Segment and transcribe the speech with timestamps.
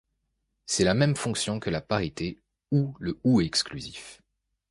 [0.65, 4.19] C'est la même fonction que la parité ou le ou exclusif.